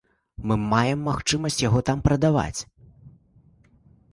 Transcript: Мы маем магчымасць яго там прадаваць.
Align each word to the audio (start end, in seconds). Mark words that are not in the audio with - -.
Мы 0.51 0.55
маем 0.71 1.03
магчымасць 1.09 1.59
яго 1.67 1.79
там 1.91 2.01
прадаваць. 2.07 2.65